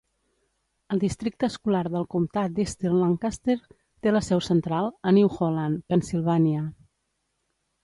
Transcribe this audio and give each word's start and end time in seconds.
El 0.93 1.01
districte 1.01 1.49
escolar 1.53 1.81
del 1.95 2.07
comtat 2.13 2.55
d'Eastern 2.55 2.97
Lancaster 3.03 3.57
té 3.75 4.15
la 4.17 4.23
seu 4.31 4.43
central 4.49 4.91
a 5.13 5.17
New 5.21 5.31
Holland, 5.37 5.87
Pennsilvània. 5.93 6.67